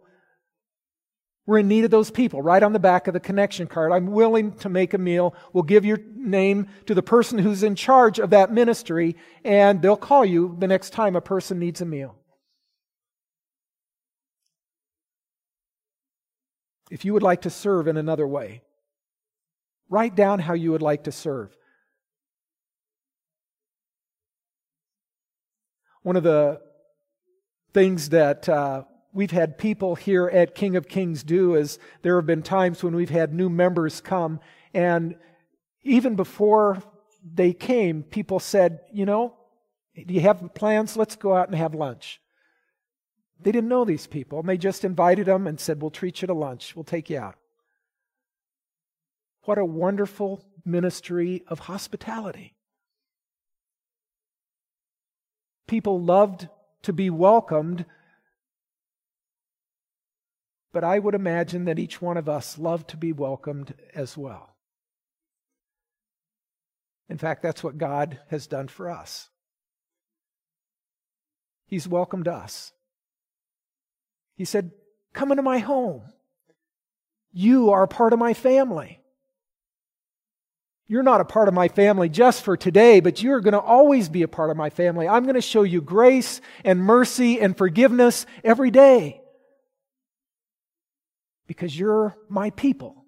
we're 1.45 1.59
in 1.59 1.69
need 1.69 1.85
of 1.85 1.91
those 1.91 2.11
people 2.11 2.41
right 2.41 2.61
on 2.61 2.73
the 2.73 2.79
back 2.79 3.07
of 3.07 3.13
the 3.13 3.21
connection 3.21 3.67
card. 3.67 3.93
I'm 3.93 4.07
willing 4.07 4.51
to 4.57 4.67
make 4.67 4.93
a 4.93 4.97
meal. 4.97 5.33
We'll 5.53 5.63
give 5.63 5.85
your 5.85 5.99
name 6.13 6.67
to 6.87 6.93
the 6.93 7.01
person 7.01 7.37
who's 7.37 7.63
in 7.63 7.75
charge 7.75 8.19
of 8.19 8.31
that 8.31 8.51
ministry, 8.51 9.15
and 9.45 9.81
they'll 9.81 9.95
call 9.95 10.25
you 10.25 10.57
the 10.59 10.67
next 10.67 10.89
time 10.89 11.15
a 11.15 11.21
person 11.21 11.57
needs 11.57 11.79
a 11.79 11.85
meal. 11.85 12.20
If 16.91 17.05
you 17.05 17.13
would 17.13 17.23
like 17.23 17.43
to 17.43 17.49
serve 17.49 17.87
in 17.87 17.95
another 17.95 18.27
way, 18.27 18.63
write 19.89 20.13
down 20.13 20.39
how 20.39 20.53
you 20.53 20.73
would 20.73 20.81
like 20.81 21.05
to 21.05 21.11
serve. 21.11 21.55
One 26.03 26.17
of 26.17 26.23
the 26.23 26.59
things 27.73 28.09
that 28.09 28.49
uh, 28.49 28.83
we've 29.13 29.31
had 29.31 29.57
people 29.57 29.95
here 29.95 30.27
at 30.27 30.53
King 30.53 30.75
of 30.75 30.89
Kings 30.89 31.23
do 31.23 31.55
is 31.55 31.79
there 32.01 32.17
have 32.17 32.25
been 32.25 32.43
times 32.43 32.83
when 32.83 32.93
we've 32.93 33.09
had 33.09 33.33
new 33.33 33.49
members 33.49 34.01
come, 34.01 34.41
and 34.73 35.15
even 35.83 36.15
before 36.15 36.83
they 37.23 37.53
came, 37.53 38.03
people 38.03 38.39
said, 38.39 38.81
You 38.91 39.05
know, 39.05 39.35
do 39.95 40.13
you 40.13 40.21
have 40.21 40.53
plans? 40.55 40.97
Let's 40.97 41.15
go 41.15 41.35
out 41.35 41.47
and 41.47 41.57
have 41.57 41.73
lunch. 41.73 42.20
They 43.43 43.51
didn't 43.51 43.69
know 43.69 43.85
these 43.85 44.07
people, 44.07 44.39
and 44.39 44.47
they 44.47 44.57
just 44.57 44.85
invited 44.85 45.25
them 45.25 45.47
and 45.47 45.59
said, 45.59 45.81
We'll 45.81 45.91
treat 45.91 46.21
you 46.21 46.27
to 46.27 46.33
lunch, 46.33 46.75
we'll 46.75 46.83
take 46.83 47.09
you 47.09 47.17
out. 47.17 47.35
What 49.43 49.57
a 49.57 49.65
wonderful 49.65 50.45
ministry 50.63 51.43
of 51.47 51.59
hospitality. 51.59 52.53
People 55.67 56.01
loved 56.01 56.47
to 56.83 56.93
be 56.93 57.09
welcomed, 57.09 57.85
but 60.71 60.83
I 60.83 60.99
would 60.99 61.15
imagine 61.15 61.65
that 61.65 61.79
each 61.79 62.01
one 62.01 62.17
of 62.17 62.29
us 62.29 62.59
loved 62.59 62.89
to 62.89 62.97
be 62.97 63.13
welcomed 63.13 63.73
as 63.95 64.15
well. 64.15 64.55
In 67.09 67.17
fact, 67.17 67.41
that's 67.41 67.63
what 67.63 67.77
God 67.77 68.19
has 68.29 68.47
done 68.47 68.67
for 68.67 68.89
us. 68.89 69.29
He's 71.67 71.87
welcomed 71.87 72.27
us. 72.27 72.73
He 74.35 74.45
said, 74.45 74.71
Come 75.13 75.31
into 75.31 75.43
my 75.43 75.59
home. 75.59 76.01
You 77.33 77.71
are 77.71 77.83
a 77.83 77.87
part 77.87 78.13
of 78.13 78.19
my 78.19 78.33
family. 78.33 79.01
You're 80.87 81.03
not 81.03 81.21
a 81.21 81.25
part 81.25 81.47
of 81.47 81.53
my 81.53 81.69
family 81.69 82.09
just 82.09 82.43
for 82.43 82.57
today, 82.57 82.99
but 82.99 83.23
you're 83.23 83.39
going 83.39 83.53
to 83.53 83.61
always 83.61 84.09
be 84.09 84.23
a 84.23 84.27
part 84.27 84.49
of 84.49 84.57
my 84.57 84.69
family. 84.69 85.07
I'm 85.07 85.23
going 85.23 85.35
to 85.35 85.41
show 85.41 85.63
you 85.63 85.81
grace 85.81 86.41
and 86.65 86.81
mercy 86.81 87.39
and 87.39 87.57
forgiveness 87.57 88.25
every 88.43 88.71
day 88.71 89.21
because 91.47 91.77
you're 91.77 92.17
my 92.27 92.49
people. 92.49 93.05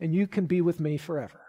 And 0.00 0.14
you 0.14 0.26
can 0.26 0.46
be 0.46 0.62
with 0.62 0.80
me 0.80 0.96
forever. 0.96 1.40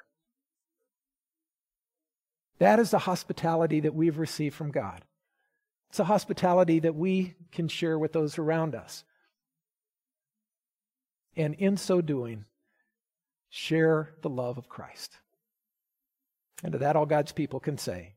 That 2.60 2.80
is 2.80 2.92
the 2.92 3.00
hospitality 3.00 3.82
that 3.82 3.96
we've 3.96 4.18
received 4.18 4.56
from 4.56 4.72
God. 4.72 5.02
It's 5.96 6.00
a 6.02 6.04
hospitality 6.04 6.80
that 6.82 6.94
we 6.94 7.36
can 7.54 7.70
share 7.70 7.98
with 7.98 8.12
those 8.12 8.38
around 8.38 8.76
us. 8.76 9.06
And 11.38 11.54
in 11.54 11.78
so 11.78 12.02
doing, 12.02 12.44
share 13.50 14.14
the 14.22 14.28
love 14.28 14.58
of 14.58 14.68
Christ. 14.68 15.18
And 16.66 16.74
to 16.74 16.80
that, 16.80 16.98
all 16.98 17.06
God's 17.06 17.32
people 17.32 17.62
can 17.62 17.78
say, 17.78 18.16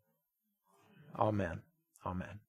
Amen. 1.16 1.60
Amen. 2.04 2.40